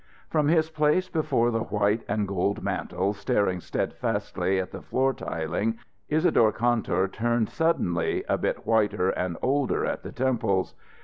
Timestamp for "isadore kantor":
6.09-7.07